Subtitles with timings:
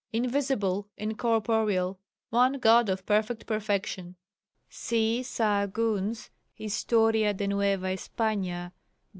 [0.11, 1.99] invisible, incorporeal,
[2.31, 4.15] one God of perfect perfection"
[4.67, 8.71] (see Sahagun's Historia de Nueva Espâna, lib.